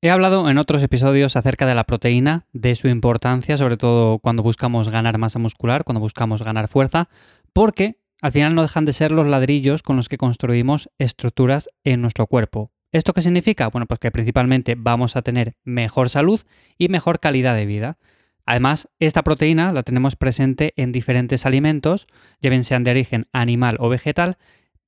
He 0.00 0.10
hablado 0.10 0.48
en 0.48 0.58
otros 0.58 0.80
episodios 0.84 1.34
acerca 1.34 1.66
de 1.66 1.74
la 1.74 1.82
proteína, 1.82 2.46
de 2.52 2.76
su 2.76 2.86
importancia, 2.86 3.56
sobre 3.56 3.76
todo 3.76 4.20
cuando 4.20 4.44
buscamos 4.44 4.90
ganar 4.90 5.18
masa 5.18 5.40
muscular, 5.40 5.82
cuando 5.82 5.98
buscamos 5.98 6.40
ganar 6.40 6.68
fuerza, 6.68 7.08
porque 7.52 7.98
al 8.22 8.30
final 8.30 8.54
no 8.54 8.62
dejan 8.62 8.84
de 8.84 8.92
ser 8.92 9.10
los 9.10 9.26
ladrillos 9.26 9.82
con 9.82 9.96
los 9.96 10.08
que 10.08 10.16
construimos 10.16 10.88
estructuras 10.98 11.68
en 11.82 12.00
nuestro 12.00 12.28
cuerpo. 12.28 12.70
¿Esto 12.92 13.12
qué 13.12 13.22
significa? 13.22 13.66
Bueno, 13.70 13.86
pues 13.86 13.98
que 13.98 14.12
principalmente 14.12 14.76
vamos 14.78 15.16
a 15.16 15.22
tener 15.22 15.56
mejor 15.64 16.10
salud 16.10 16.42
y 16.78 16.88
mejor 16.88 17.18
calidad 17.18 17.56
de 17.56 17.66
vida. 17.66 17.98
Además, 18.46 18.88
esta 19.00 19.24
proteína 19.24 19.72
la 19.72 19.82
tenemos 19.82 20.14
presente 20.14 20.74
en 20.76 20.92
diferentes 20.92 21.44
alimentos, 21.44 22.06
ya 22.40 22.50
bien 22.50 22.62
sean 22.62 22.84
de 22.84 22.92
origen 22.92 23.26
animal 23.32 23.76
o 23.80 23.88
vegetal, 23.88 24.38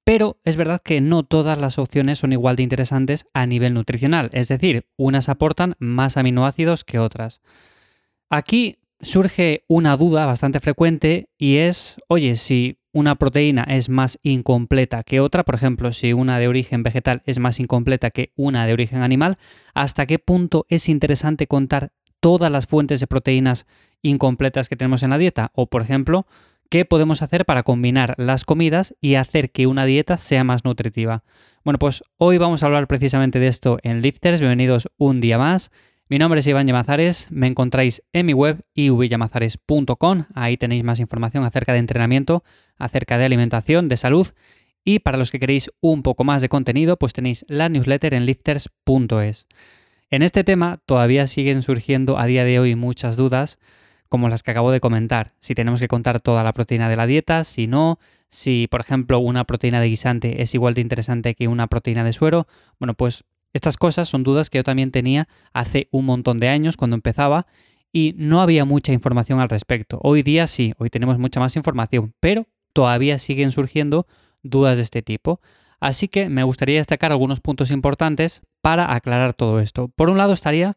pero 0.04 0.38
es 0.44 0.56
verdad 0.56 0.80
que 0.82 1.00
no 1.00 1.22
todas 1.22 1.58
las 1.58 1.78
opciones 1.78 2.18
son 2.18 2.32
igual 2.32 2.56
de 2.56 2.62
interesantes 2.62 3.26
a 3.34 3.46
nivel 3.46 3.74
nutricional, 3.74 4.30
es 4.32 4.48
decir, 4.48 4.86
unas 4.96 5.28
aportan 5.28 5.74
más 5.78 6.16
aminoácidos 6.16 6.84
que 6.84 6.98
otras. 6.98 7.40
Aquí 8.28 8.78
surge 9.00 9.64
una 9.68 9.96
duda 9.96 10.26
bastante 10.26 10.60
frecuente 10.60 11.30
y 11.38 11.56
es, 11.56 11.96
oye, 12.08 12.36
si 12.36 12.78
una 12.92 13.14
proteína 13.14 13.62
es 13.64 13.88
más 13.88 14.18
incompleta 14.22 15.02
que 15.04 15.20
otra, 15.20 15.44
por 15.44 15.54
ejemplo, 15.54 15.92
si 15.92 16.12
una 16.12 16.38
de 16.38 16.48
origen 16.48 16.82
vegetal 16.82 17.22
es 17.24 17.38
más 17.38 17.60
incompleta 17.60 18.10
que 18.10 18.32
una 18.36 18.66
de 18.66 18.72
origen 18.72 19.02
animal, 19.02 19.38
¿hasta 19.74 20.06
qué 20.06 20.18
punto 20.18 20.66
es 20.68 20.88
interesante 20.88 21.46
contar 21.46 21.92
todas 22.20 22.50
las 22.50 22.66
fuentes 22.66 23.00
de 23.00 23.06
proteínas 23.06 23.66
incompletas 24.02 24.68
que 24.68 24.76
tenemos 24.76 25.02
en 25.02 25.10
la 25.10 25.18
dieta? 25.18 25.52
O, 25.54 25.66
por 25.66 25.82
ejemplo, 25.82 26.26
¿Qué 26.70 26.84
podemos 26.84 27.20
hacer 27.20 27.46
para 27.46 27.64
combinar 27.64 28.14
las 28.16 28.44
comidas 28.44 28.94
y 29.00 29.16
hacer 29.16 29.50
que 29.50 29.66
una 29.66 29.86
dieta 29.86 30.18
sea 30.18 30.44
más 30.44 30.64
nutritiva? 30.64 31.24
Bueno, 31.64 31.80
pues 31.80 32.04
hoy 32.16 32.38
vamos 32.38 32.62
a 32.62 32.66
hablar 32.66 32.86
precisamente 32.86 33.40
de 33.40 33.48
esto 33.48 33.80
en 33.82 34.02
Lifters. 34.02 34.38
Bienvenidos 34.38 34.86
un 34.96 35.20
día 35.20 35.36
más. 35.36 35.72
Mi 36.08 36.20
nombre 36.20 36.38
es 36.38 36.46
Iván 36.46 36.68
Llamazares, 36.68 37.26
me 37.30 37.48
encontráis 37.48 38.04
en 38.12 38.26
mi 38.26 38.34
web 38.34 38.60
ivyamazares.com, 38.74 40.26
ahí 40.32 40.56
tenéis 40.56 40.84
más 40.84 41.00
información 41.00 41.42
acerca 41.42 41.72
de 41.72 41.80
entrenamiento, 41.80 42.44
acerca 42.78 43.18
de 43.18 43.24
alimentación, 43.24 43.88
de 43.88 43.96
salud 43.96 44.28
y 44.84 45.00
para 45.00 45.18
los 45.18 45.32
que 45.32 45.40
queréis 45.40 45.72
un 45.80 46.04
poco 46.04 46.22
más 46.22 46.40
de 46.40 46.48
contenido, 46.48 46.96
pues 46.96 47.12
tenéis 47.12 47.44
la 47.48 47.68
newsletter 47.68 48.14
en 48.14 48.26
lifters.es. 48.26 49.48
En 50.08 50.22
este 50.22 50.44
tema 50.44 50.78
todavía 50.86 51.26
siguen 51.26 51.62
surgiendo 51.62 52.16
a 52.16 52.26
día 52.26 52.44
de 52.44 52.60
hoy 52.60 52.76
muchas 52.76 53.16
dudas 53.16 53.58
como 54.10 54.28
las 54.28 54.42
que 54.42 54.50
acabo 54.50 54.72
de 54.72 54.80
comentar. 54.80 55.32
Si 55.40 55.54
tenemos 55.54 55.80
que 55.80 55.88
contar 55.88 56.20
toda 56.20 56.44
la 56.44 56.52
proteína 56.52 56.90
de 56.90 56.96
la 56.96 57.06
dieta, 57.06 57.44
si 57.44 57.68
no, 57.68 57.98
si 58.28 58.66
por 58.68 58.80
ejemplo 58.80 59.20
una 59.20 59.44
proteína 59.44 59.80
de 59.80 59.86
guisante 59.86 60.42
es 60.42 60.52
igual 60.54 60.74
de 60.74 60.82
interesante 60.82 61.34
que 61.34 61.48
una 61.48 61.68
proteína 61.68 62.04
de 62.04 62.12
suero. 62.12 62.46
Bueno, 62.78 62.94
pues 62.94 63.24
estas 63.54 63.76
cosas 63.76 64.08
son 64.08 64.24
dudas 64.24 64.50
que 64.50 64.58
yo 64.58 64.64
también 64.64 64.90
tenía 64.90 65.28
hace 65.52 65.88
un 65.92 66.06
montón 66.06 66.38
de 66.38 66.48
años 66.48 66.76
cuando 66.76 66.96
empezaba 66.96 67.46
y 67.92 68.14
no 68.16 68.42
había 68.42 68.64
mucha 68.64 68.92
información 68.92 69.38
al 69.38 69.48
respecto. 69.48 70.00
Hoy 70.02 70.22
día 70.22 70.48
sí, 70.48 70.74
hoy 70.78 70.90
tenemos 70.90 71.18
mucha 71.18 71.38
más 71.38 71.54
información, 71.54 72.12
pero 72.18 72.46
todavía 72.72 73.18
siguen 73.18 73.52
surgiendo 73.52 74.08
dudas 74.42 74.76
de 74.76 74.82
este 74.82 75.02
tipo. 75.02 75.40
Así 75.78 76.08
que 76.08 76.28
me 76.28 76.42
gustaría 76.42 76.78
destacar 76.78 77.12
algunos 77.12 77.40
puntos 77.40 77.70
importantes 77.70 78.42
para 78.60 78.92
aclarar 78.92 79.34
todo 79.34 79.60
esto. 79.60 79.88
Por 79.88 80.10
un 80.10 80.18
lado 80.18 80.32
estaría 80.32 80.76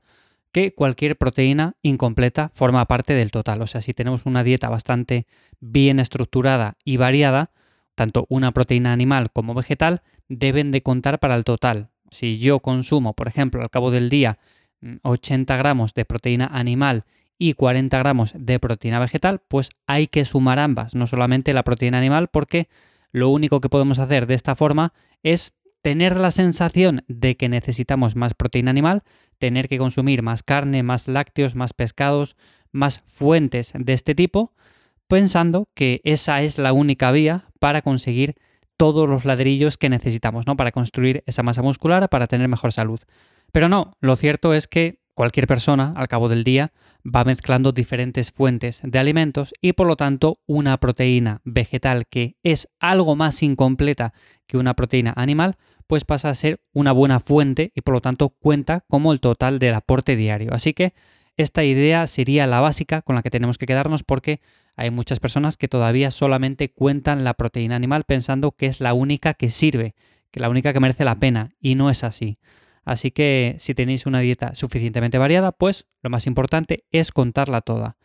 que 0.53 0.73
cualquier 0.73 1.17
proteína 1.17 1.75
incompleta 1.81 2.49
forma 2.53 2.85
parte 2.85 3.13
del 3.15 3.31
total. 3.31 3.61
O 3.63 3.67
sea, 3.67 3.81
si 3.81 3.93
tenemos 3.93 4.25
una 4.25 4.43
dieta 4.43 4.69
bastante 4.69 5.25
bien 5.59 5.99
estructurada 5.99 6.77
y 6.85 6.97
variada, 6.97 7.51
tanto 7.95 8.25
una 8.29 8.51
proteína 8.51 8.93
animal 8.93 9.31
como 9.31 9.55
vegetal 9.55 10.03
deben 10.29 10.71
de 10.71 10.83
contar 10.83 11.19
para 11.19 11.35
el 11.35 11.43
total. 11.43 11.89
Si 12.11 12.37
yo 12.37 12.59
consumo, 12.59 13.13
por 13.13 13.27
ejemplo, 13.27 13.61
al 13.61 13.71
cabo 13.71 13.89
del 13.89 14.09
día 14.09 14.37
80 15.01 15.53
mm, 15.53 15.57
gramos 15.57 15.93
de 15.95 16.05
proteína 16.05 16.45
animal 16.45 17.05
y 17.39 17.53
40 17.53 17.97
gramos 17.97 18.33
de 18.37 18.59
proteína 18.59 18.99
vegetal, 18.99 19.41
pues 19.47 19.71
hay 19.87 20.05
que 20.05 20.23
sumar 20.23 20.59
ambas, 20.59 20.93
no 20.93 21.07
solamente 21.07 21.53
la 21.53 21.63
proteína 21.63 21.97
animal, 21.97 22.27
porque 22.27 22.69
lo 23.11 23.29
único 23.29 23.59
que 23.59 23.69
podemos 23.69 23.97
hacer 23.97 24.27
de 24.27 24.35
esta 24.35 24.55
forma 24.55 24.93
es 25.23 25.53
tener 25.83 26.17
la 26.17 26.31
sensación 26.31 27.03
de 27.07 27.35
que 27.35 27.49
necesitamos 27.49 28.15
más 28.15 28.33
proteína 28.33 28.71
animal, 28.71 29.03
tener 29.37 29.67
que 29.67 29.77
consumir 29.77 30.23
más 30.23 30.41
carne, 30.41 30.81
más 30.81 31.09
lácteos, 31.09 31.55
más 31.55 31.73
pescados, 31.73 32.37
más 32.71 33.03
fuentes 33.05 33.73
de 33.75 33.93
este 33.93 34.15
tipo, 34.15 34.53
pensando 35.07 35.67
que 35.75 35.99
esa 36.05 36.41
es 36.41 36.57
la 36.57 36.71
única 36.71 37.11
vía 37.11 37.49
para 37.59 37.81
conseguir 37.81 38.35
todos 38.77 39.07
los 39.09 39.25
ladrillos 39.25 39.77
que 39.77 39.89
necesitamos, 39.89 40.47
¿no? 40.47 40.55
Para 40.55 40.71
construir 40.71 41.21
esa 41.27 41.43
masa 41.43 41.61
muscular, 41.61 42.07
para 42.09 42.27
tener 42.27 42.47
mejor 42.47 42.71
salud. 42.71 43.01
Pero 43.51 43.67
no, 43.67 43.97
lo 43.99 44.15
cierto 44.15 44.53
es 44.53 44.67
que 44.67 44.99
cualquier 45.13 45.47
persona, 45.47 45.93
al 45.97 46.07
cabo 46.07 46.29
del 46.29 46.45
día, 46.45 46.71
va 47.05 47.25
mezclando 47.25 47.73
diferentes 47.73 48.31
fuentes 48.31 48.79
de 48.83 48.99
alimentos 48.99 49.53
y 49.61 49.73
por 49.73 49.87
lo 49.87 49.97
tanto 49.97 50.39
una 50.45 50.77
proteína 50.77 51.41
vegetal 51.43 52.07
que 52.07 52.37
es 52.41 52.69
algo 52.79 53.17
más 53.17 53.43
incompleta 53.43 54.13
que 54.47 54.57
una 54.57 54.73
proteína 54.73 55.13
animal, 55.15 55.57
pues 55.83 56.05
pasa 56.05 56.29
a 56.29 56.35
ser 56.35 56.61
una 56.73 56.91
buena 56.91 57.19
fuente 57.19 57.71
y 57.75 57.81
por 57.81 57.95
lo 57.95 58.01
tanto 58.01 58.29
cuenta 58.29 58.83
como 58.87 59.13
el 59.13 59.19
total 59.19 59.59
del 59.59 59.73
aporte 59.73 60.15
diario. 60.15 60.53
Así 60.53 60.73
que 60.73 60.93
esta 61.35 61.63
idea 61.63 62.05
sería 62.07 62.47
la 62.47 62.61
básica 62.61 63.01
con 63.01 63.15
la 63.15 63.23
que 63.23 63.31
tenemos 63.31 63.57
que 63.57 63.65
quedarnos 63.65 64.03
porque 64.03 64.39
hay 64.75 64.91
muchas 64.91 65.19
personas 65.19 65.57
que 65.57 65.67
todavía 65.67 66.11
solamente 66.11 66.71
cuentan 66.71 67.23
la 67.23 67.33
proteína 67.33 67.75
animal 67.75 68.03
pensando 68.05 68.51
que 68.51 68.67
es 68.67 68.79
la 68.79 68.93
única 68.93 69.33
que 69.33 69.49
sirve, 69.49 69.95
que 70.31 70.39
la 70.39 70.49
única 70.49 70.73
que 70.73 70.79
merece 70.79 71.05
la 71.05 71.19
pena 71.19 71.51
y 71.59 71.75
no 71.75 71.89
es 71.89 72.03
así. 72.03 72.39
Así 72.85 73.11
que 73.11 73.55
si 73.59 73.73
tenéis 73.73 74.05
una 74.05 74.19
dieta 74.19 74.55
suficientemente 74.55 75.17
variada, 75.17 75.51
pues 75.51 75.85
lo 76.01 76.09
más 76.09 76.27
importante 76.27 76.85
es 76.91 77.11
contarla 77.11 77.61
toda. 77.61 77.97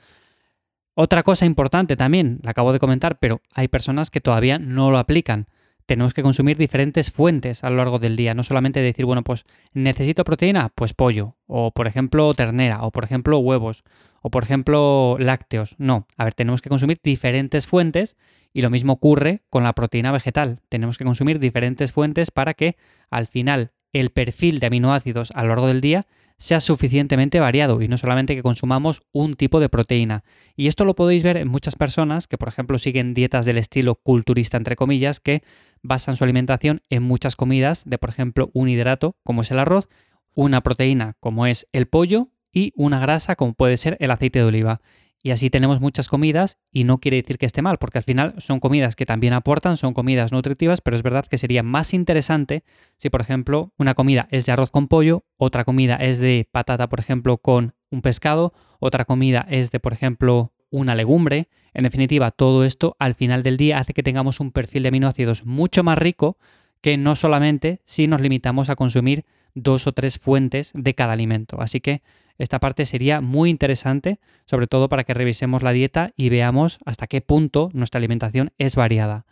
Otra 0.95 1.23
cosa 1.23 1.47
importante 1.47 1.97
también, 1.97 2.41
la 2.43 2.51
acabo 2.53 2.73
de 2.73 2.79
comentar, 2.79 3.19
pero 3.19 3.41
hay 3.55 3.69
personas 3.69 4.11
que 4.11 4.21
todavía 4.21 4.59
no 4.59 4.91
lo 4.91 4.99
aplican 4.99 5.47
tenemos 5.89 6.13
que 6.13 6.23
consumir 6.23 6.59
diferentes 6.59 7.11
fuentes 7.11 7.65
a 7.65 7.71
lo 7.71 7.77
largo 7.77 7.99
del 7.99 8.15
día. 8.15 8.35
No 8.35 8.43
solamente 8.43 8.81
decir, 8.81 9.07
bueno, 9.07 9.25
pues 9.25 9.45
necesito 9.73 10.23
proteína, 10.23 10.71
pues 10.75 10.93
pollo, 10.93 11.39
o 11.47 11.71
por 11.71 11.87
ejemplo 11.87 12.35
ternera, 12.35 12.83
o 12.83 12.91
por 12.91 13.05
ejemplo 13.05 13.39
huevos, 13.39 13.85
o 14.21 14.31
por 14.31 14.43
ejemplo 14.43 15.17
lácteos. 15.19 15.77
No, 15.79 16.07
a 16.19 16.25
ver, 16.25 16.35
tenemos 16.35 16.61
que 16.61 16.69
consumir 16.69 17.01
diferentes 17.03 17.67
fuentes 17.67 18.17
y 18.53 18.61
lo 18.61 18.69
mismo 18.69 18.93
ocurre 18.93 19.45
con 19.49 19.65
la 19.65 19.73
proteína 19.73 20.13
vegetal. 20.13 20.61
Tenemos 20.69 20.99
que 20.99 21.07
consumir 21.07 21.39
diferentes 21.39 21.91
fuentes 21.91 22.31
para 22.31 22.53
que 22.53 22.77
al 23.11 23.27
final 23.27 23.73
el 23.95 24.11
perfil 24.11 24.61
de 24.61 24.67
aminoácidos 24.67 25.31
a 25.35 25.43
lo 25.43 25.49
largo 25.49 25.69
del 25.69 25.81
día 25.81 26.07
sea 26.39 26.61
suficientemente 26.61 27.41
variado 27.41 27.83
y 27.83 27.89
no 27.89 27.99
solamente 27.99 28.37
que 28.37 28.43
consumamos 28.43 29.03
un 29.13 29.35
tipo 29.35 29.59
de 29.61 29.69
proteína. 29.69 30.23
Y 30.57 30.69
esto 30.69 30.85
lo 30.85 30.95
podéis 30.95 31.23
ver 31.25 31.37
en 31.37 31.49
muchas 31.49 31.75
personas 31.75 32.27
que, 32.29 32.39
por 32.39 32.49
ejemplo, 32.49 32.79
siguen 32.79 33.13
dietas 33.13 33.45
del 33.45 33.59
estilo 33.59 33.97
culturista, 33.97 34.57
entre 34.57 34.77
comillas, 34.77 35.19
que 35.21 35.43
basan 35.83 36.17
su 36.17 36.25
alimentación 36.25 36.81
en 36.91 37.03
muchas 37.03 37.35
comidas 37.35 37.83
de, 37.85 37.99
por 37.99 38.11
ejemplo, 38.11 38.51
un 38.55 38.69
hidrato, 38.69 39.17
como 39.25 39.43
es 39.43 39.51
el 39.51 39.59
arroz, 39.59 39.89
una 40.35 40.63
proteína, 40.63 41.17
como 41.19 41.47
es 41.47 41.67
el 41.73 41.87
pollo, 41.87 42.29
y 42.53 42.73
una 42.77 42.99
grasa, 42.99 43.37
como 43.37 43.55
puede 43.55 43.77
ser 43.77 43.97
el 44.01 44.11
aceite 44.11 44.39
de 44.39 44.45
oliva. 44.45 44.81
Y 45.23 45.31
así 45.33 45.51
tenemos 45.51 45.81
muchas 45.81 46.09
comidas 46.09 46.59
y 46.71 46.85
no 46.85 46.99
quiere 46.99 47.17
decir 47.17 47.39
que 47.39 47.47
esté 47.47 47.61
mal, 47.61 47.79
porque 47.79 47.99
al 47.99 48.05
final 48.05 48.35
son 48.39 48.61
comidas 48.61 48.95
que 48.95 49.05
también 49.05 49.33
aportan, 49.33 49.77
son 49.77 49.93
comidas 49.93 50.31
nutritivas, 50.31 50.81
pero 50.81 50.97
es 50.97 51.03
verdad 51.03 51.27
que 51.27 51.39
sería 51.39 51.63
más 51.63 51.93
interesante 51.93 52.63
si, 52.97 53.11
por 53.11 53.21
ejemplo, 53.21 53.73
una 53.79 53.95
comida 53.95 54.29
es 54.31 54.47
de 54.47 54.53
arroz 54.53 54.71
con 54.71 54.87
pollo, 54.87 55.25
otra 55.37 55.65
comida 55.65 55.97
es 55.97 56.19
de 56.19 56.49
patata, 56.51 56.89
por 56.89 57.01
ejemplo, 57.01 57.39
con 57.39 57.75
un 57.91 58.03
pescado, 58.03 58.53
otra 58.79 59.05
comida 59.05 59.45
es 59.49 59.73
de, 59.73 59.81
por 59.81 59.93
ejemplo, 59.93 60.53
una 60.71 60.95
legumbre. 60.95 61.49
En 61.75 61.83
definitiva, 61.83 62.31
todo 62.31 62.65
esto 62.65 62.97
al 62.99 63.15
final 63.15 63.43
del 63.43 63.57
día 63.57 63.79
hace 63.79 63.95
que 63.95 64.03
tengamos 64.03 64.41
un 64.41 64.53
perfil 64.53 64.83
de 64.83 64.89
aminoácidos 64.91 65.45
mucho 65.45 65.83
más 65.83 65.99
rico 65.99 66.39
que 66.81 66.97
no 66.97 67.17
solamente 67.17 67.83
si 67.87 68.07
nos 68.07 68.21
limitamos 68.21 68.69
a 68.69 68.77
consumir 68.77 69.25
dos 69.55 69.87
o 69.87 69.93
tres 69.93 70.19
fuentes 70.19 70.71
de 70.75 70.95
cada 70.95 71.13
alimento. 71.13 71.61
Así 71.61 71.81
que 71.81 72.03
esta 72.39 72.61
parte 72.61 72.87
sería 72.87 73.21
muy 73.21 73.51
interesante, 73.51 74.21
sobre 74.47 74.67
todo 74.67 74.89
para 74.89 75.05
que 75.05 75.15
revisemos 75.15 75.63
la 75.63 75.73
dieta 75.73 76.13
y 76.17 76.29
veamos 76.29 76.79
hasta 76.85 77.07
qué 77.07 77.21
punto 77.21 77.71
nuestra 77.73 77.99
alimentación 77.99 78.53
es 78.59 78.77
variada. 78.77 79.27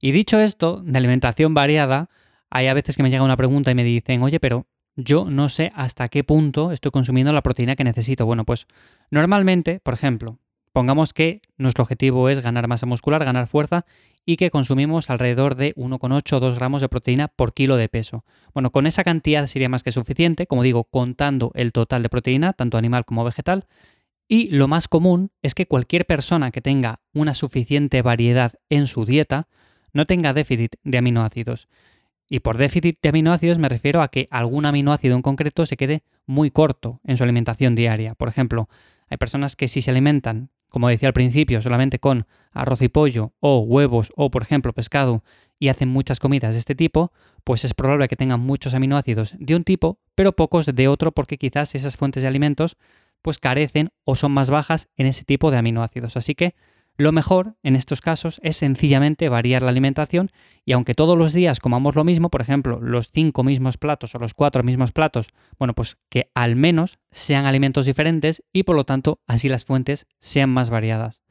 Y 0.00 0.12
dicho 0.12 0.38
esto, 0.38 0.82
de 0.84 0.96
alimentación 0.96 1.54
variada, 1.54 2.10
hay 2.50 2.66
a 2.66 2.74
veces 2.74 2.96
que 2.96 3.02
me 3.02 3.10
llega 3.10 3.22
una 3.22 3.36
pregunta 3.36 3.70
y 3.70 3.74
me 3.74 3.84
dicen, 3.84 4.22
oye, 4.22 4.40
pero 4.40 4.66
yo 4.96 5.24
no 5.30 5.48
sé 5.48 5.72
hasta 5.74 6.08
qué 6.08 6.24
punto 6.24 6.72
estoy 6.72 6.90
consumiendo 6.90 7.32
la 7.32 7.42
proteína 7.42 7.76
que 7.76 7.84
necesito. 7.84 8.26
Bueno, 8.26 8.44
pues 8.44 8.66
normalmente, 9.10 9.80
por 9.80 9.94
ejemplo, 9.94 10.38
pongamos 10.72 11.12
que 11.12 11.40
nuestro 11.56 11.82
objetivo 11.82 12.28
es 12.28 12.40
ganar 12.40 12.68
masa 12.68 12.86
muscular, 12.86 13.24
ganar 13.24 13.46
fuerza 13.46 13.84
y 14.24 14.36
que 14.36 14.50
consumimos 14.50 15.10
alrededor 15.10 15.54
de 15.54 15.74
1,8 15.74 16.32
o 16.36 16.40
2 16.40 16.54
gramos 16.54 16.80
de 16.82 16.88
proteína 16.88 17.28
por 17.28 17.54
kilo 17.54 17.76
de 17.76 17.88
peso. 17.88 18.24
Bueno, 18.54 18.70
con 18.70 18.86
esa 18.86 19.02
cantidad 19.04 19.46
sería 19.46 19.68
más 19.68 19.82
que 19.82 19.92
suficiente, 19.92 20.46
como 20.46 20.62
digo, 20.62 20.84
contando 20.84 21.52
el 21.54 21.72
total 21.72 22.02
de 22.02 22.08
proteína, 22.08 22.52
tanto 22.52 22.76
animal 22.78 23.04
como 23.04 23.24
vegetal. 23.24 23.66
Y 24.28 24.50
lo 24.50 24.68
más 24.68 24.86
común 24.86 25.32
es 25.42 25.54
que 25.54 25.66
cualquier 25.66 26.06
persona 26.06 26.50
que 26.50 26.60
tenga 26.60 27.00
una 27.12 27.34
suficiente 27.34 28.02
variedad 28.02 28.52
en 28.68 28.86
su 28.86 29.04
dieta 29.04 29.48
no 29.92 30.06
tenga 30.06 30.32
déficit 30.32 30.76
de 30.84 30.98
aminoácidos. 30.98 31.68
Y 32.28 32.40
por 32.40 32.56
déficit 32.56 32.98
de 33.02 33.08
aminoácidos 33.08 33.58
me 33.58 33.68
refiero 33.68 34.02
a 34.02 34.08
que 34.08 34.28
algún 34.30 34.66
aminoácido 34.66 35.16
en 35.16 35.22
concreto 35.22 35.66
se 35.66 35.76
quede 35.76 36.04
muy 36.26 36.52
corto 36.52 37.00
en 37.02 37.16
su 37.16 37.24
alimentación 37.24 37.74
diaria. 37.74 38.14
Por 38.14 38.28
ejemplo, 38.28 38.68
hay 39.08 39.16
personas 39.16 39.56
que 39.56 39.66
si 39.66 39.82
se 39.82 39.90
alimentan, 39.90 40.50
como 40.70 40.88
decía 40.88 41.08
al 41.08 41.12
principio, 41.12 41.60
solamente 41.62 41.98
con 41.98 42.26
arroz 42.52 42.82
y 42.82 42.88
pollo 42.88 43.32
o 43.40 43.60
huevos 43.60 44.12
o, 44.16 44.30
por 44.30 44.42
ejemplo, 44.42 44.72
pescado 44.72 45.22
y 45.58 45.68
hacen 45.68 45.88
muchas 45.88 46.18
comidas 46.18 46.54
de 46.54 46.58
este 46.58 46.74
tipo, 46.74 47.12
pues 47.44 47.64
es 47.64 47.74
probable 47.74 48.08
que 48.08 48.16
tengan 48.16 48.40
muchos 48.40 48.74
aminoácidos 48.74 49.34
de 49.38 49.54
un 49.54 49.64
tipo, 49.64 49.98
pero 50.14 50.32
pocos 50.32 50.66
de 50.66 50.88
otro 50.88 51.12
porque 51.12 51.38
quizás 51.38 51.74
esas 51.74 51.96
fuentes 51.96 52.22
de 52.22 52.28
alimentos 52.28 52.76
pues 53.22 53.38
carecen 53.38 53.90
o 54.04 54.16
son 54.16 54.32
más 54.32 54.50
bajas 54.50 54.88
en 54.96 55.06
ese 55.06 55.24
tipo 55.24 55.50
de 55.50 55.58
aminoácidos. 55.58 56.16
Así 56.16 56.34
que 56.34 56.54
lo 57.00 57.12
mejor 57.12 57.56
en 57.62 57.76
estos 57.76 58.00
casos 58.00 58.40
es 58.42 58.58
sencillamente 58.58 59.28
variar 59.28 59.62
la 59.62 59.70
alimentación 59.70 60.30
y 60.64 60.72
aunque 60.72 60.94
todos 60.94 61.16
los 61.16 61.32
días 61.32 61.58
comamos 61.58 61.94
lo 61.94 62.04
mismo, 62.04 62.30
por 62.30 62.42
ejemplo, 62.42 62.78
los 62.80 63.10
cinco 63.10 63.42
mismos 63.42 63.78
platos 63.78 64.14
o 64.14 64.18
los 64.18 64.34
cuatro 64.34 64.62
mismos 64.62 64.92
platos, 64.92 65.28
bueno, 65.58 65.74
pues 65.74 65.96
que 66.10 66.26
al 66.34 66.56
menos 66.56 66.98
sean 67.10 67.46
alimentos 67.46 67.86
diferentes 67.86 68.42
y 68.52 68.64
por 68.64 68.76
lo 68.76 68.84
tanto 68.84 69.20
así 69.26 69.48
las 69.48 69.64
fuentes 69.64 70.06
sean 70.18 70.50
más 70.50 70.68
variadas. 70.68 71.22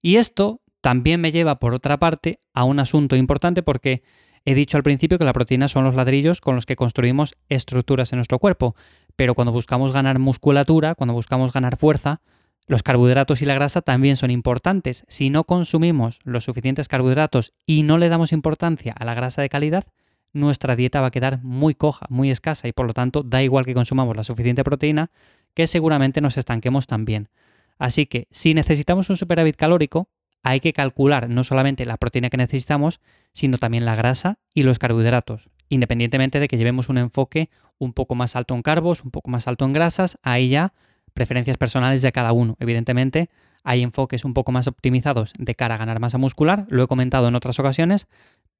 Y 0.00 0.16
esto 0.16 0.62
también 0.80 1.20
me 1.20 1.32
lleva 1.32 1.58
por 1.58 1.74
otra 1.74 1.98
parte 1.98 2.40
a 2.54 2.64
un 2.64 2.80
asunto 2.80 3.14
importante 3.14 3.62
porque 3.62 4.02
he 4.46 4.54
dicho 4.54 4.78
al 4.78 4.82
principio 4.82 5.18
que 5.18 5.24
la 5.26 5.34
proteína 5.34 5.68
son 5.68 5.84
los 5.84 5.94
ladrillos 5.94 6.40
con 6.40 6.54
los 6.54 6.64
que 6.64 6.76
construimos 6.76 7.34
estructuras 7.50 8.12
en 8.12 8.18
nuestro 8.18 8.38
cuerpo, 8.38 8.74
pero 9.16 9.34
cuando 9.34 9.52
buscamos 9.52 9.92
ganar 9.92 10.18
musculatura, 10.18 10.94
cuando 10.94 11.12
buscamos 11.12 11.52
ganar 11.52 11.76
fuerza, 11.76 12.22
los 12.68 12.82
carbohidratos 12.82 13.40
y 13.42 13.46
la 13.46 13.54
grasa 13.54 13.80
también 13.80 14.16
son 14.16 14.30
importantes. 14.30 15.04
Si 15.08 15.30
no 15.30 15.44
consumimos 15.44 16.20
los 16.22 16.44
suficientes 16.44 16.86
carbohidratos 16.86 17.54
y 17.66 17.82
no 17.82 17.96
le 17.96 18.10
damos 18.10 18.32
importancia 18.32 18.92
a 18.96 19.04
la 19.06 19.14
grasa 19.14 19.42
de 19.42 19.48
calidad, 19.48 19.86
nuestra 20.34 20.76
dieta 20.76 21.00
va 21.00 21.08
a 21.08 21.10
quedar 21.10 21.42
muy 21.42 21.74
coja, 21.74 22.06
muy 22.10 22.30
escasa 22.30 22.68
y 22.68 22.72
por 22.72 22.86
lo 22.86 22.92
tanto 22.92 23.22
da 23.22 23.42
igual 23.42 23.64
que 23.64 23.72
consumamos 23.72 24.14
la 24.14 24.22
suficiente 24.22 24.64
proteína, 24.64 25.10
que 25.54 25.66
seguramente 25.66 26.20
nos 26.20 26.36
estanquemos 26.36 26.86
también. 26.86 27.30
Así 27.78 28.04
que 28.04 28.28
si 28.30 28.52
necesitamos 28.52 29.08
un 29.08 29.16
superávit 29.16 29.56
calórico, 29.56 30.10
hay 30.42 30.60
que 30.60 30.74
calcular 30.74 31.30
no 31.30 31.44
solamente 31.44 31.86
la 31.86 31.96
proteína 31.96 32.28
que 32.28 32.36
necesitamos, 32.36 33.00
sino 33.32 33.56
también 33.56 33.86
la 33.86 33.96
grasa 33.96 34.38
y 34.52 34.62
los 34.62 34.78
carbohidratos. 34.78 35.48
Independientemente 35.70 36.38
de 36.38 36.48
que 36.48 36.58
llevemos 36.58 36.90
un 36.90 36.98
enfoque 36.98 37.48
un 37.78 37.94
poco 37.94 38.14
más 38.14 38.36
alto 38.36 38.54
en 38.54 38.62
carbos, 38.62 39.04
un 39.04 39.10
poco 39.10 39.30
más 39.30 39.48
alto 39.48 39.64
en 39.64 39.72
grasas, 39.72 40.18
ahí 40.22 40.50
ya 40.50 40.74
preferencias 41.18 41.58
personales 41.58 42.00
de 42.00 42.12
cada 42.12 42.30
uno. 42.30 42.56
Evidentemente, 42.60 43.28
hay 43.64 43.82
enfoques 43.82 44.24
un 44.24 44.34
poco 44.34 44.52
más 44.52 44.68
optimizados 44.68 45.32
de 45.36 45.56
cara 45.56 45.74
a 45.74 45.78
ganar 45.78 45.98
masa 45.98 46.16
muscular, 46.16 46.64
lo 46.68 46.84
he 46.84 46.86
comentado 46.86 47.26
en 47.26 47.34
otras 47.34 47.58
ocasiones, 47.58 48.06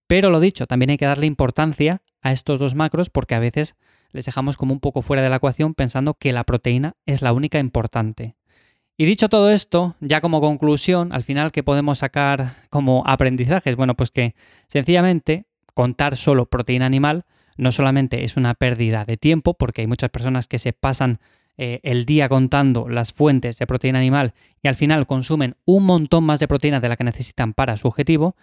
pero 0.08 0.30
lo 0.30 0.40
dicho, 0.40 0.66
también 0.66 0.90
hay 0.90 0.96
que 0.96 1.06
darle 1.06 1.26
importancia 1.26 2.02
a 2.20 2.32
estos 2.32 2.58
dos 2.58 2.74
macros 2.74 3.10
porque 3.10 3.36
a 3.36 3.38
veces 3.38 3.76
les 4.10 4.24
dejamos 4.24 4.56
como 4.56 4.72
un 4.72 4.80
poco 4.80 5.02
fuera 5.02 5.22
de 5.22 5.28
la 5.28 5.36
ecuación 5.36 5.74
pensando 5.74 6.14
que 6.14 6.32
la 6.32 6.42
proteína 6.42 6.96
es 7.06 7.22
la 7.22 7.32
única 7.32 7.60
importante. 7.60 8.34
Y 8.96 9.04
dicho 9.04 9.28
todo 9.28 9.52
esto, 9.52 9.94
ya 10.00 10.20
como 10.20 10.40
conclusión, 10.40 11.12
al 11.12 11.22
final, 11.22 11.52
¿qué 11.52 11.62
podemos 11.62 11.98
sacar 11.98 12.54
como 12.70 13.04
aprendizajes? 13.06 13.76
Bueno, 13.76 13.94
pues 13.94 14.10
que 14.10 14.34
sencillamente 14.66 15.46
contar 15.74 16.16
solo 16.16 16.46
proteína 16.46 16.86
animal 16.86 17.24
no 17.56 17.70
solamente 17.70 18.24
es 18.24 18.36
una 18.36 18.54
pérdida 18.54 19.04
de 19.04 19.16
tiempo, 19.16 19.54
porque 19.54 19.82
hay 19.82 19.86
muchas 19.86 20.10
personas 20.10 20.48
que 20.48 20.58
se 20.58 20.72
pasan 20.72 21.20
eh, 21.60 21.80
el 21.82 22.04
día 22.04 22.28
contando 22.28 22.88
las 22.88 23.12
fuentes 23.12 23.58
de 23.58 23.66
proteína 23.66 23.98
animal 23.98 24.32
y 24.62 24.68
al 24.68 24.76
final 24.76 25.08
consumen 25.08 25.56
un 25.64 25.84
montón 25.84 26.22
más 26.22 26.38
de 26.38 26.46
proteína 26.46 26.78
de 26.78 26.88
la 26.88 26.96
que 26.96 27.02
necesitan 27.02 27.52
para 27.52 27.76
su 27.76 27.88
objetivo. 27.88 28.36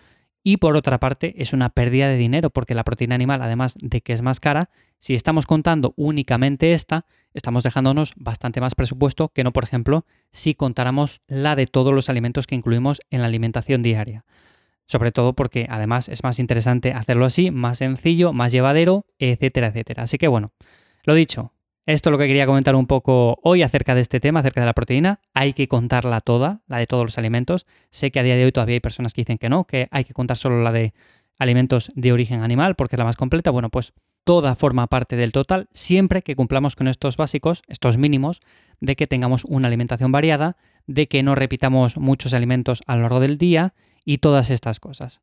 Y 0.44 0.58
por 0.58 0.76
otra 0.76 1.00
parte, 1.00 1.34
es 1.42 1.54
una 1.54 1.70
pérdida 1.70 2.08
de 2.10 2.18
dinero 2.18 2.50
porque 2.52 2.76
la 2.76 2.84
proteína 2.84 3.16
animal, 3.16 3.42
además 3.42 3.74
de 3.82 4.02
que 4.02 4.14
es 4.14 4.22
más 4.22 4.40
cara, 4.40 4.70
si 5.00 5.16
estamos 5.16 5.48
contando 5.48 5.94
únicamente 5.96 6.74
esta, 6.74 7.06
estamos 7.34 7.64
dejándonos 7.64 8.14
bastante 8.18 8.60
más 8.62 8.76
presupuesto 8.76 9.30
que 9.30 9.44
no, 9.44 9.54
por 9.54 9.64
ejemplo, 9.64 10.06
si 10.34 10.54
contáramos 10.54 11.22
la 11.28 11.56
de 11.56 11.68
todos 11.68 11.94
los 11.94 12.10
alimentos 12.10 12.46
que 12.48 12.56
incluimos 12.56 13.00
en 13.10 13.22
la 13.22 13.28
alimentación 13.28 13.82
diaria. 13.82 14.26
Sobre 14.88 15.12
todo 15.12 15.34
porque 15.34 15.66
además 15.70 16.10
es 16.10 16.22
más 16.24 16.38
interesante 16.38 16.94
hacerlo 16.94 17.26
así, 17.26 17.50
más 17.50 17.78
sencillo, 17.80 18.34
más 18.34 18.52
llevadero, 18.52 19.08
etcétera, 19.18 19.68
etcétera. 19.68 20.04
Así 20.04 20.18
que 20.18 20.28
bueno, 20.28 20.52
lo 21.06 21.16
dicho, 21.16 21.55
esto 21.86 22.10
es 22.10 22.12
lo 22.12 22.18
que 22.18 22.28
quería 22.28 22.48
comentar 22.48 22.76
un 22.76 22.88
poco 22.88 23.40
hoy 23.44 23.62
acerca 23.62 23.94
de 23.94 24.02
este 24.02 24.20
tema, 24.20 24.40
acerca 24.40 24.62
de 24.62 24.66
la 24.66 24.74
proteína. 24.74 25.20
Hay 25.34 25.54
que 25.54 25.68
contarla 25.68 26.20
toda, 26.22 26.62
la 26.68 26.78
de 26.78 26.88
todos 26.88 27.04
los 27.04 27.18
alimentos. 27.18 27.68
Sé 27.92 28.12
que 28.12 28.20
a 28.20 28.24
día 28.24 28.36
de 28.36 28.46
hoy 28.46 28.52
todavía 28.52 28.74
hay 28.76 28.80
personas 28.80 29.14
que 29.14 29.22
dicen 29.22 29.38
que 29.38 29.50
no, 29.50 29.66
que 29.66 29.88
hay 29.92 30.04
que 30.04 30.14
contar 30.14 30.38
solo 30.38 30.64
la 30.64 30.72
de 30.72 30.94
alimentos 31.38 31.92
de 31.96 32.12
origen 32.12 32.42
animal 32.42 32.76
porque 32.76 32.96
es 32.96 32.98
la 32.98 33.06
más 33.06 33.18
completa. 33.18 33.52
Bueno, 33.52 33.70
pues 33.70 33.94
toda 34.24 34.56
forma 34.56 34.88
parte 34.88 35.16
del 35.16 35.32
total 35.32 35.68
siempre 35.72 36.24
que 36.24 36.36
cumplamos 36.36 36.76
con 36.76 36.88
estos 36.88 37.18
básicos, 37.18 37.62
estos 37.68 37.98
mínimos, 37.98 38.42
de 38.80 38.96
que 38.96 39.06
tengamos 39.06 39.46
una 39.46 39.68
alimentación 39.68 40.12
variada, 40.12 40.58
de 40.88 41.08
que 41.08 41.22
no 41.22 41.36
repitamos 41.36 41.98
muchos 41.98 42.34
alimentos 42.34 42.82
a 42.88 42.96
lo 42.96 43.04
largo 43.04 43.20
del 43.20 43.38
día 43.38 43.76
y 44.04 44.18
todas 44.18 44.50
estas 44.50 44.80
cosas. 44.80 45.22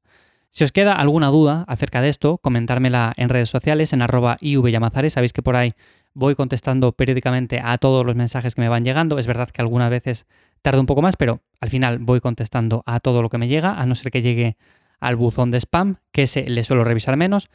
Si 0.50 0.64
os 0.64 0.72
queda 0.72 0.94
alguna 0.94 1.28
duda 1.28 1.64
acerca 1.66 2.02
de 2.02 2.10
esto, 2.10 2.36
comentármela 2.36 3.14
en 3.16 3.30
redes 3.30 3.48
sociales, 3.48 3.94
en 3.94 4.02
arroba 4.02 4.36
ivyamazares. 4.40 5.14
Sabéis 5.14 5.32
que 5.32 5.40
por 5.40 5.56
ahí 5.56 5.72
voy 6.14 6.34
contestando 6.34 6.92
periódicamente 6.92 7.60
a 7.62 7.78
todos 7.78 8.04
los 8.04 8.14
mensajes 8.14 8.54
que 8.54 8.60
me 8.60 8.68
van 8.68 8.84
llegando. 8.84 9.18
Es 9.18 9.26
verdad 9.26 9.50
que 9.50 9.62
algunas 9.62 9.90
veces 9.90 10.26
tarda 10.62 10.80
un 10.80 10.86
poco 10.86 11.02
más, 11.02 11.16
pero 11.16 11.40
al 11.60 11.68
final 11.68 11.98
voy 11.98 12.20
contestando 12.20 12.82
a 12.86 13.00
todo 13.00 13.22
lo 13.22 13.28
que 13.28 13.38
me 13.38 13.48
llega, 13.48 13.80
a 13.80 13.86
no 13.86 13.94
ser 13.94 14.12
que 14.12 14.22
llegue 14.22 14.56
al 15.00 15.16
buzón 15.16 15.50
de 15.50 15.58
spam, 15.58 15.96
que 16.12 16.22
ese 16.22 16.48
le 16.48 16.64
suelo 16.64 16.84
revisar 16.84 17.16
menos. 17.16 17.48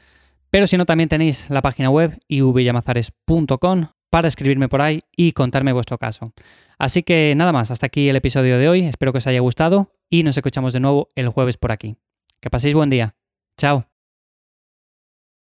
Pero 0.50 0.68
si 0.68 0.77
no, 0.77 0.86
también 0.86 1.09
tenéis 1.09 1.50
la 1.50 1.62
página 1.62 1.89
web 1.89 2.18
ivyamazares.com 2.27 3.88
para 4.09 4.27
escribirme 4.27 4.69
por 4.69 4.81
ahí 4.81 5.01
y 5.15 5.33
contarme 5.33 5.74
vuestro 5.74 5.98
caso. 5.98 6.33
Así 6.77 7.03
que 7.03 7.33
nada 7.36 7.51
más, 7.51 7.71
hasta 7.71 7.88
aquí 7.88 8.10
el 8.10 8.15
episodio 8.15 8.57
de 8.57 8.69
hoy. 8.69 8.81
Espero 8.83 9.12
que 9.12 9.18
os 9.18 9.27
haya 9.27 9.39
gustado 9.39 9.92
y 10.10 10.24
nos 10.24 10.38
escuchamos 10.38 10.74
de 10.74 10.80
nuevo 10.80 11.12
el 11.15 11.30
jueves 11.30 11.57
por 11.57 11.71
aquí. 11.71 11.98
Que 12.39 12.50
paséis 12.50 12.74
buen 12.74 12.89
día. 12.89 13.15
Chao. 13.57 13.97